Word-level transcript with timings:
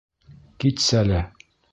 Китсәле... 0.63 1.21